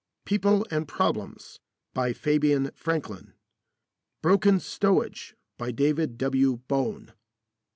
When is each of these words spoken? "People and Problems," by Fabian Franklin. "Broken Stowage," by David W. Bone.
"People 0.25 0.65
and 0.71 0.87
Problems," 0.87 1.59
by 1.93 2.11
Fabian 2.11 2.71
Franklin. 2.73 3.35
"Broken 4.23 4.59
Stowage," 4.59 5.35
by 5.59 5.69
David 5.69 6.17
W. 6.17 6.55
Bone. 6.67 7.13